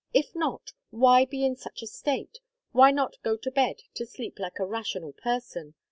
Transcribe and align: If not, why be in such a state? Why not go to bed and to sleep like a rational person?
If 0.15 0.33
not, 0.33 0.73
why 0.89 1.25
be 1.25 1.45
in 1.45 1.55
such 1.55 1.83
a 1.83 1.85
state? 1.85 2.39
Why 2.71 2.89
not 2.89 3.21
go 3.21 3.37
to 3.37 3.51
bed 3.51 3.83
and 3.85 3.95
to 3.97 4.07
sleep 4.07 4.39
like 4.39 4.57
a 4.57 4.65
rational 4.65 5.13
person? 5.13 5.75